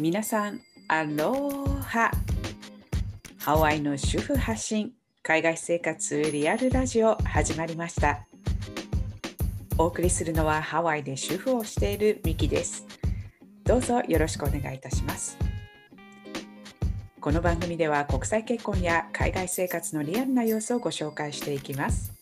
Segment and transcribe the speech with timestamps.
[0.00, 2.12] 皆さん、アローハ。
[3.40, 4.92] ハワイの主婦発信
[5.24, 8.24] 海外生活リアルラジオ始まりました。
[9.76, 12.86] お送りするのはハワイで主婦をしているミキです。
[13.64, 15.36] どうぞよろしくお願いいたします。
[17.20, 22.17] この番組では国際結婚や海外生活のリアルな様子をご紹介していきます。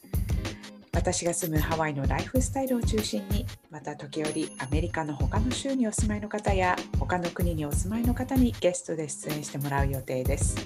[0.96, 10.56] 私が住むハワイのライフスタイルを中心にまた時折アメリカの他の州にお住まいの方や他の国にお住まいの方にゲストで出演してもらう予定です。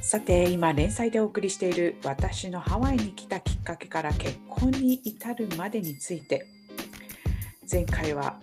[0.00, 6.46] さて今連載でお送りしている私のハワイに来たきっかけから結婚に至るまでについて。
[7.70, 8.40] 前回は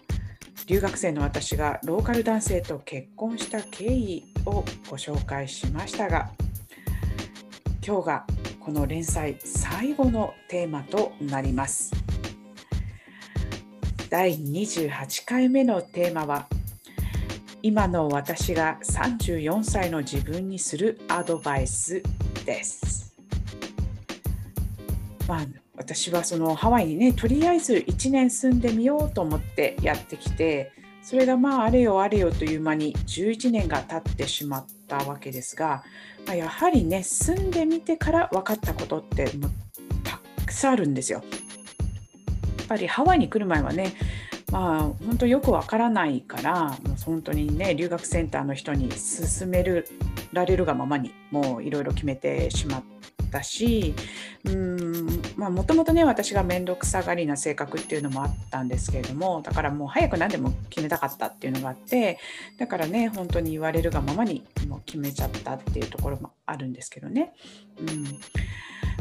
[0.67, 6.31] 留学生の私がローカル男性と結婚した経緯をご紹介しましたが
[7.86, 8.26] 今日が
[8.70, 11.91] この連載最後のテーマとなります。
[14.12, 16.45] 第28回目のテーマは
[17.64, 22.03] 今の私が34歳の自分にするアドバイス
[22.45, 23.12] です。
[25.28, 35.83] まあ私はそのハワイにねとりあえず1年住んでみようと思ってやってきてそれがまああれよあれよという間に11年が経ってしまったわけですが、
[36.25, 39.52] まあ、やはりね住んでみてから分かったことってもう
[40.03, 41.23] たくさんあるんですよ。
[42.59, 43.94] やっぱりハワイに来る前はね
[44.52, 49.63] まあ本当よくわからないからもう本当にね留学センターの人に勧め
[50.34, 52.98] られるがままにもういろいろ決めてしまって
[53.30, 53.94] たし
[55.38, 62.19] もともとね私が面倒くさがりな性格っていうのもあったんですけれどもだからもう早く何でも決めたかったっていうのがあって
[62.57, 67.33] だからね本当に言われるがままにもう決めちゃったっていうところもあるんですけどね。
[67.80, 68.05] うん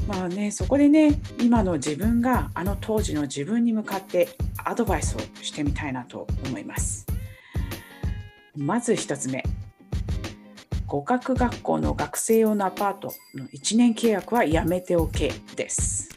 [0.07, 4.29] まあね、そこでね今の自分があの当時の自分に向かって
[4.65, 7.07] アドバイスをしてみたいなと思います。
[8.57, 9.45] まず1つ目
[10.89, 16.09] 語学学校の学生用のアパートの1年契約はやめておけです。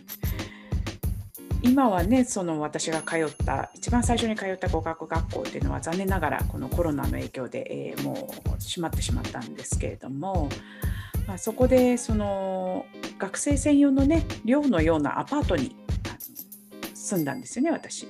[1.61, 8.15] 今はねその私が通った一番最初に通った語学学校っていうのは残念ながらこのコロナの影響で、えー、もう
[8.61, 10.47] 閉まってしまったんですけれども、
[11.27, 12.85] まあ、そこでその
[13.19, 15.75] 学生専用のね寮のようなアパートに
[16.93, 18.07] 住んだんですよね私。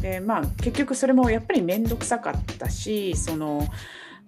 [0.00, 3.68] でまあ結局それもやっぱり面倒くさかったしその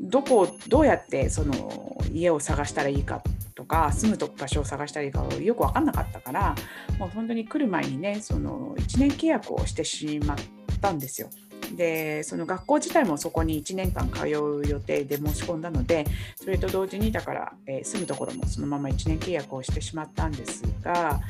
[0.01, 3.23] どこどうやってその家を探したらいいか
[3.55, 6.55] とか住む場所を探したらいいかよく分かんなかったから
[6.99, 10.39] もう本当に来る前にねその1年契約をしてしまっ
[10.81, 11.29] たんですよ。
[11.77, 16.05] でその学校自体もそこに1年間通う予定で申し込んだので
[16.37, 21.21] それと同時にだから、えー、住むところもそのまま1年契約をしてしまったんですが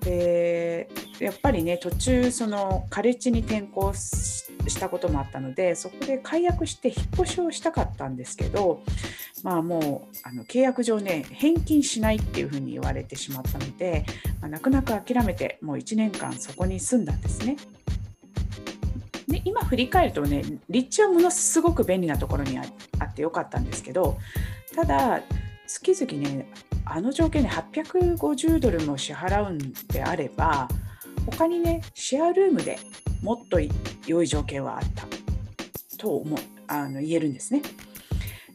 [0.00, 0.88] で
[1.18, 4.37] やっぱりね途中そのカレッジに転校し
[4.74, 8.82] たこともあったのでそこで解約して引っ越しをしたかったんですけど
[9.42, 14.04] まあもうあの契約上ね返金しないっていうふうに言われてしまったので、
[14.40, 17.56] まあ、泣く泣く諦めてもう1年間そこに住んだんですね。
[19.28, 22.62] で今振り返るとね立地はものすごく便利なところにあ
[23.04, 24.16] ってよかったんですけど
[24.74, 25.20] ただ
[25.66, 26.50] 月々ね
[26.86, 30.68] あの条件で850ドルも支払うんであれば
[31.26, 32.78] 他にねシェアルームで
[33.22, 33.58] もっと
[34.06, 35.06] 良い条件はあった
[35.96, 37.62] と思あの言えるんですね。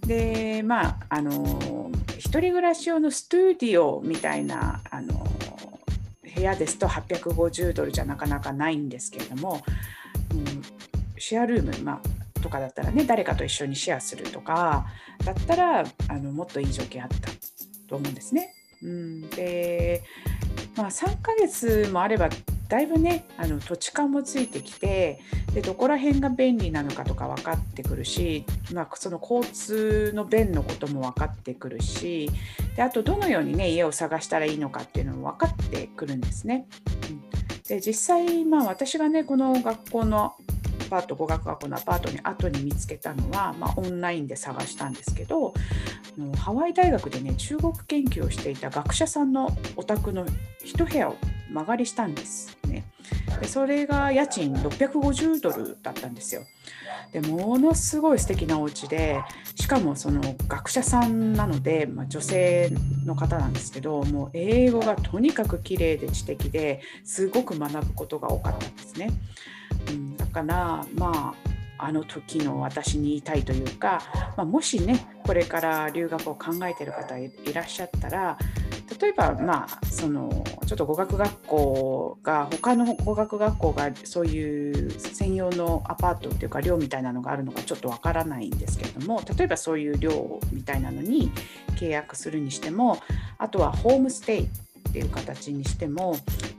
[0.05, 5.25] でまああの一人暮らし用のスタディオみたいなあの
[6.35, 9.61] 部屋ですと850ドルじゃなかなかないんですけれども、
[10.31, 10.61] うん、
[11.17, 14.87] シェアルーム、まあ、とかだったらね誰かと一緒にシェアするとか
[15.23, 17.29] だったらあのもっといい条件あった
[17.87, 18.53] と思うんですね。
[18.81, 20.03] うん、で、
[20.75, 22.29] まあ、3ヶ月もあれば
[22.73, 25.19] だいぶねあの土地勘もついてきて
[25.53, 32.31] でどこら辺が便利なのかとか分かってくるし、まあ、その交通の便のことも分かってくるし
[32.75, 36.65] であとどのようにね家を探したらいいのかっていうのも分かってくるんですね。
[37.11, 37.21] うん、
[37.67, 40.33] で実際、まあ、私がねこの学校の
[40.87, 45.53] アパート語学学校のアパートに後に見つけたのは、まあ、オンラインで探したんですけど
[46.37, 50.25] ハワイ大学でね中国研究をしていた学者さんのお宅の
[50.63, 51.17] 一部屋を
[51.51, 52.85] 間借りしたんですね。
[53.41, 56.43] でそれが家賃650ドルだったんですよ。
[57.11, 59.21] でものすごい素敵なお家で
[59.55, 62.71] しかもその学者さんなので、まあ、女性
[63.05, 69.09] の方なんですけどもう英語がとにかく綺麗で知的ですごく学ぶことが多かったんですね。
[69.89, 71.52] うん、だからまあ
[71.85, 74.01] あの時の私に言いたいというか、
[74.37, 78.37] まあ、もしねこれから留学を考えてる方いらっしゃったら
[78.99, 91.31] 例えば、まあ、そのちょっと語学学校が他の語学学校がそういう専用のアパートっていうか寮みたいなのがあるのかちょっとわからないんですけれども例えばそういう寮みたいなのに
[91.75, 92.99] 契約するにしても
[93.37, 94.49] あとはホームステイ
[94.93, 96.15] っていう形にしても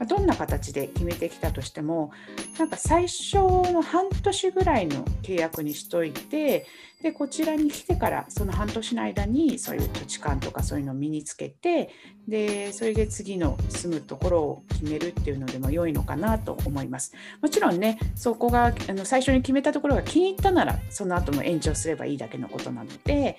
[0.08, 2.10] どんな形で決めてきたとしても
[2.58, 6.66] なんか最初の半年ぐらいの契約にしといて
[7.04, 11.90] でこちらに来てからその半年の間にそういう土地勘とかそういうのを身につけて
[12.26, 17.12] でそれで次の住むところを決めるっていうのでも良いのかなと思います。
[17.42, 23.38] もちろんねそこがあの最初に決めたところが気に入ったならその後も延長すればいいだけのことなので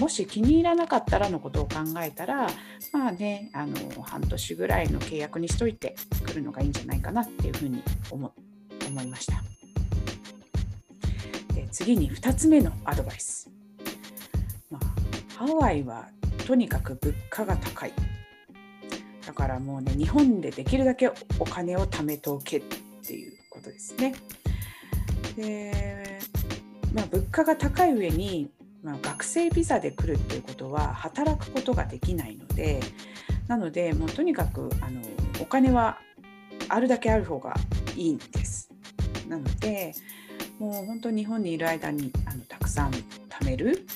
[0.00, 2.48] もし気に入らなかったらのことを考えたら
[2.90, 5.94] まあねあの半年年ぐらいの契約にしといて
[6.24, 8.32] くるのがいいんじゃないかなっていうふうに思
[8.86, 9.42] 思いました。
[11.54, 11.68] で。
[11.70, 13.50] 次に2つ目のアドバイス、
[14.70, 16.08] まあ、ハワイは
[16.46, 17.92] とにかく物価が高い。
[19.26, 21.08] だからもうね日本でできるだけ
[21.38, 22.62] お金を貯めておけっ
[23.06, 24.14] ていうことですね。
[25.36, 26.20] で、
[26.92, 28.50] まあ、物価が高い上に、
[28.82, 32.80] まあ、学生ビザで来るっていうことは働くことができないので
[33.48, 35.00] なのでもうとにかくあの
[35.40, 35.98] お金は
[36.68, 37.54] あるだけある方が
[37.96, 38.70] いいんです
[39.28, 39.92] なので
[40.58, 43.86] もう本当日本にいる間にあのたくさん貯める。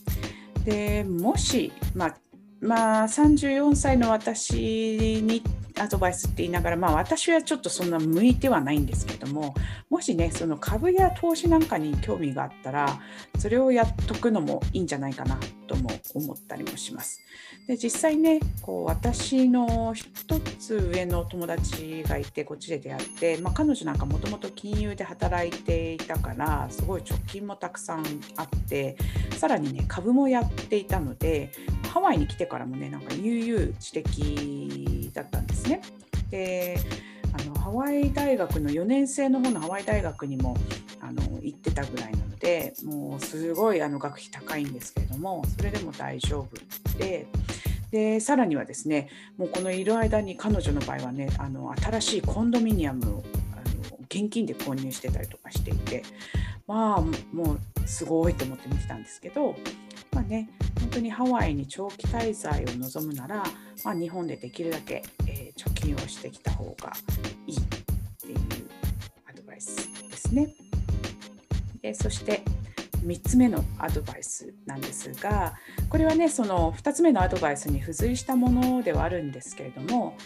[0.64, 2.16] でもし、まあ、
[2.60, 5.42] まあ、34歳の私に
[5.80, 9.54] アドバイスって言いながら、まあ、私はちょっとそんな向いてはないんですけども
[9.90, 13.00] もしねその株や投資なんかに興味があったら
[13.38, 17.20] それをやっとくのもいいんじゃないかなとも思ったりもします。
[17.66, 28.04] で実際ねこう私の一つ上の友達がいてこっちで出会って、まあ、彼女なんかもともと金融で働いていたからすごい貯金もたくさん
[28.36, 28.96] あって
[29.36, 31.52] さらにね株もやっていたので
[31.92, 35.82] ハワイに来てからもねなんか悠々自適だったんですね。
[36.31, 36.78] で
[37.32, 40.56] あのハワイ大学の4年生の方のハワイ大学にも
[41.00, 47.26] あの行ってたぐらいなのでもうすごいあの学費高いんですけれどもそれでも大丈夫で。
[47.90, 49.08] でさらにはですね
[49.38, 53.25] もうこのいる間に彼女の場合はねあの新しいコンドミニアムを
[54.10, 56.02] 現金で購入してたりとかしていて
[56.66, 57.00] まあ
[57.32, 59.56] もうすごいと思って見てたんですけど
[60.12, 60.49] まあね
[60.81, 63.43] 本当にハワイに長期滞在を望むなら、
[63.85, 66.93] まあ、日本でできるだけ、えー、貯金をしてきた方が
[67.46, 67.61] いいっ
[68.20, 68.38] ていう
[69.29, 70.55] アドバイスですね。
[71.82, 72.43] でそして
[73.05, 75.55] 3つ目のアドバイスなんですが
[75.88, 80.17] これはねその2つ目のアドバイスに付随したものではあるんですけれども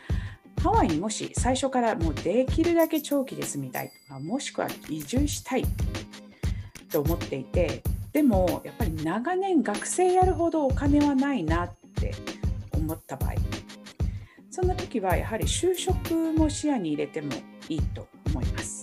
[0.62, 3.93] ハワイにもし最初からもうできるだけ長期で住みたい
[4.23, 5.65] もしくは移住したい
[6.93, 12.15] と思っていてでもやっぱり長年学生やるほどお金はないなって
[12.73, 13.33] 思った場合
[14.50, 17.33] そんな時はやはり就職も視野に入れても
[17.69, 18.83] いいと思います。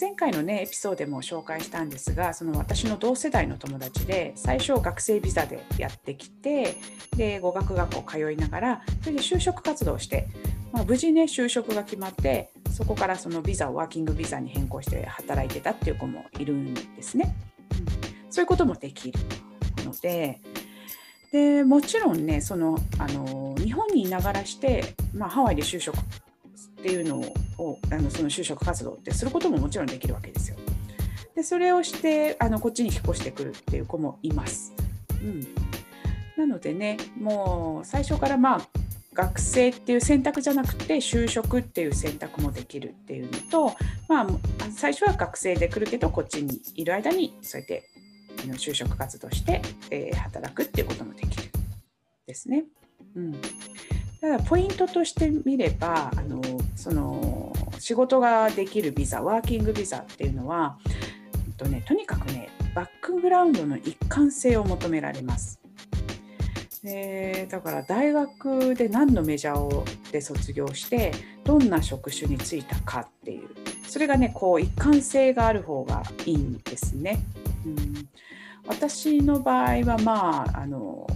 [0.00, 6.76] 前回のねエピソードでも紹介したんですがその私の同世代の友達で最初学生ビザでやってきて
[7.16, 10.28] で語学学校通いながらそれで就職活動をして、
[10.72, 17.32] まあ、無事ね就職が決まってそこからそのビザをワーキングビザに変更して働いてたっていう子もいるんですね。
[17.70, 19.20] うん、そういうこともできる
[19.84, 20.40] ので
[21.30, 26.00] でもちろんねそのあの日本にいながらして、まあ、ハワイで就職っ
[26.82, 27.20] ていうの
[27.58, 30.56] をあのその就職活動ってすることももちろんできるわけですよ。
[31.36, 34.74] でそれをしてあのこっちに引っ越してくるっていう子もいます。
[35.22, 35.46] うん、
[36.36, 38.83] なのでねもう最初からまあ
[39.14, 43.76] 学生っていう選択じゃなくて就職っていう選択もできるっていうのと、
[44.08, 44.26] まあ、
[44.76, 47.88] 最初は学生で来るけどこっちにいる間にそうやって
[48.58, 51.44] 就職活動して、え、働くっていうこともできる
[52.26, 52.64] ですね。
[53.16, 53.32] うん、
[54.20, 56.42] ただポイントとして見ればあの
[56.74, 65.63] その仕事ができるビザワーキングビザっていうのは、えっとね、とにかくねバックグラウンドの一貫性を求められます。
[66.84, 71.12] でだから大学で何のメジャーをで卒業して
[71.42, 73.48] どんな職種に就いたかっていう
[73.88, 77.20] それがねこう一貫性がある方がいいんですね。
[77.64, 78.08] うん、
[78.66, 81.06] 私の場合はまああの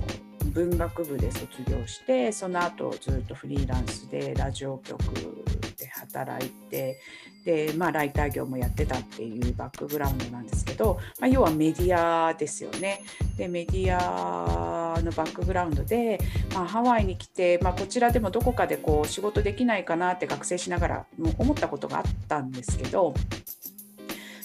[0.52, 4.98] 文学部で卒業してその後ずっとフリーランスでラジオ局
[5.76, 6.98] で働いて
[7.48, 13.00] で、まあ、ライター業もやってたっていうバックグラウンドなんですけど、まあ、要はメディアですよね。
[13.38, 16.20] でメディアのバックグラウンドで、
[16.52, 21.06] まあ、ハワイに来て、まあ、こちらでもどこかでこう仕事できないかなって学生しながら
[21.38, 23.14] 思ったことがあったんですけど、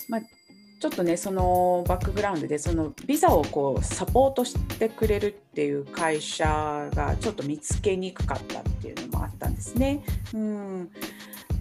[0.07, 10.05] まあ、ちょっとねそのバックグラウンドでそのビザをこうサポートしてくれるっていう会社がちょっと見つけにくかったっていうのもあったんですね。
[10.33, 10.89] うん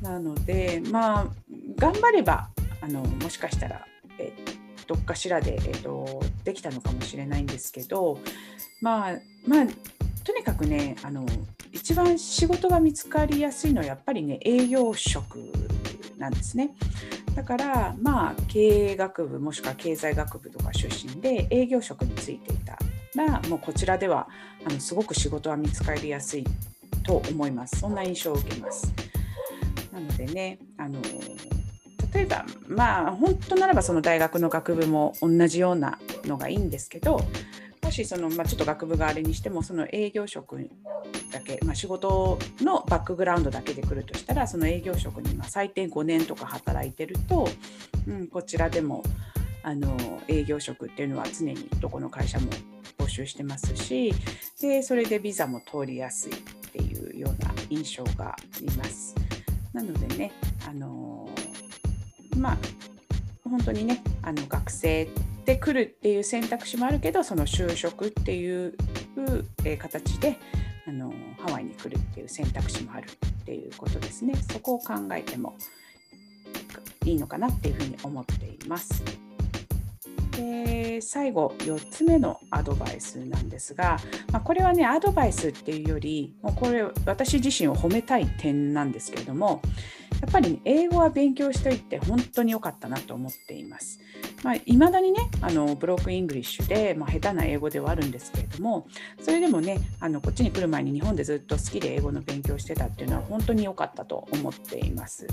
[0.03, 1.27] なのでまあ
[1.77, 2.49] 頑張れば
[2.81, 3.87] あのもしかしたら、
[4.19, 4.33] え
[4.89, 8.19] どっかしらで、えーと、できたのかもしれないんですけど
[8.81, 9.13] まあ
[9.47, 9.67] まあ
[10.25, 11.25] とにかくねあの
[11.73, 15.39] 一番仕事が見つかりやすいのはやっぱりね営業職
[16.19, 16.71] なんですね。
[17.35, 22.77] だからまあ経営学部もしくは経済学部とか出身で営業職についていた
[23.17, 24.29] らもうこちらでは
[24.67, 26.45] あのすごく仕事は見つかりやすい
[27.05, 28.93] と思いますそんな印象を受けます
[29.93, 31.01] なのでねあの
[32.13, 37.21] 例えばまあ本当ならばその大学の学部も同じようなのがいいんですけど
[37.83, 40.71] もしその、まあ、ちょっと学部があれにしてもその営業職
[41.31, 47.49] だけ、まあ、仕事のバックグラウンドだけで来るとしたらその営業職にま最低5年とか働いてると、
[48.07, 49.03] うん、こちらでも
[49.63, 49.97] あの
[50.29, 52.51] 営業職っていうのは常にどこの会社も
[52.99, 54.13] 募集してますし
[54.61, 56.37] でそれでビザも通りやすいっ
[56.73, 59.22] ていうような印象があります。
[59.73, 60.33] なのでね
[60.69, 61.29] あの
[62.37, 62.59] まあ
[63.49, 65.09] 本当にねあの学生
[65.45, 68.75] で来るっていう選択肢もあるけどその就職っていう、
[69.65, 70.39] え形で
[70.87, 75.57] あのハワイに来るっていう選択肢もあるっていうことですねそこを考えても
[77.05, 79.03] いいのかなっていうふうに思っています。
[80.33, 83.99] で最後4つ目のアドバイスなんですが、
[84.33, 89.63] まあ、これはねアドバイスっていうよりもうこれ私自身を褒めたい点なんですけれども
[90.21, 94.01] やっぱり、ね、英語は勉強しといて本当に良かったなと思っています。
[94.43, 98.89] まあ、未だにねあのブロークンイングリッシュで、まあ、下手な英語ではあるんですけれども
[99.21, 105.27] それでもねあのこっちに来る前に日本でずっと好きで英語の勉強してたっていうのは本当に良かったと思っています。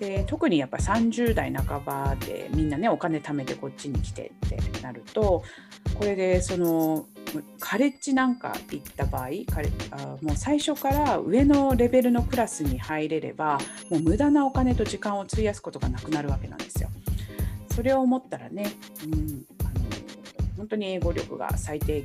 [0.00, 5.44] で特にやっぱ30代半ばでみんなねお金貯めてこっちに来てってなると
[5.94, 7.06] これでその
[7.58, 9.28] カレッジなんか行った場合
[10.22, 13.58] もう最初から上のレベルのクラスに入れれば
[13.90, 16.88] もう無駄なお金と時間を費やすことがなくなるわけなんですよ。
[17.74, 18.72] それを思ったらね、
[19.04, 19.80] うん、あの
[20.56, 22.04] 本当に英語力が最低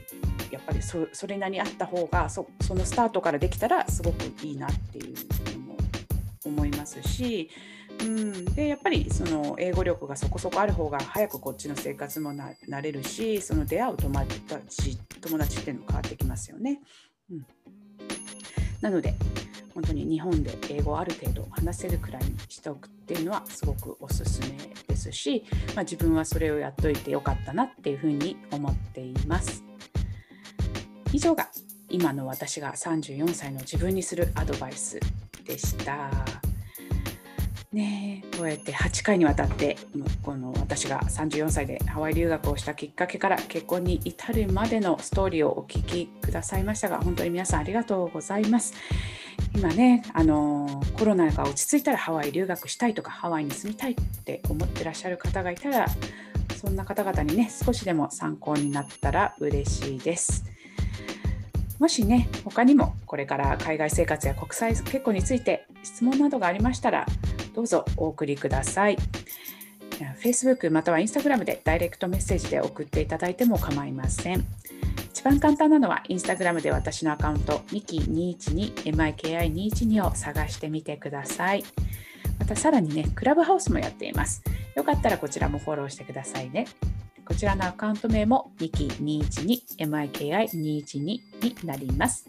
[0.51, 5.15] やっぱりそれなりにあった方がそそのスタートからできたらすごくいいなっていう
[5.58, 5.77] のも
[6.46, 7.50] 思いますし
[8.02, 16.82] うん、でやっぱりその英語力がそこそこある方が早くこっちの生活もななれるしその出会う友達友達っていうのも変わってきますよね。
[17.32, 17.46] うん、
[18.82, 19.16] なので
[19.74, 25.44] 本当に日本で英語をある程度話せるくらいにしておくっていうのはすごくおすすめですし、
[25.75, 29.64] まあ、自分はそれをやっといてよかったなっていうふうに思っています。
[31.12, 31.50] 以上が
[31.90, 35.00] 今の私が34歳の自分にするアドバイス
[35.46, 36.45] でした。
[37.75, 39.77] ねこうやって8回にわたって
[40.24, 48.74] この私が34歳でハワイ留学をしたきっかけから結婚に至るまでのストーリーをお聞きくださいましたが本当に皆さんありがとうございます。
[49.53, 55.86] 今ねあのコロナが落ち着いたらハワイ留学したいとかハワイに住みたいって思ってらっしゃる方がいたら
[56.55, 60.46] そんな方々にね少しでも参考になったら嬉しいです。
[61.79, 67.05] もしね他にもこれから海外生活や国際結婚について質問などがありましたら
[67.56, 68.98] どうぞお送りください。
[70.22, 74.46] Facebook または Instagram でダイレクトメッセージで送っていただいても構いません。
[75.12, 81.64] 一番簡単なのは Instagram で私のアカウント miki212miki212 を探してみてください。
[82.38, 84.44] またさらにね、クラブハウスもやっています。
[84.76, 86.68] よかったらこちらもフォローしてくださいね。
[87.26, 91.24] こちらのアカウント名も miki212miki212 に
[91.64, 92.28] なります。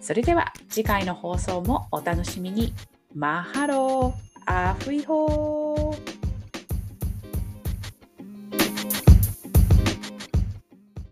[0.00, 2.72] それでは次回の放送もお楽しみに。
[3.14, 5.61] マハロー Ahuijo.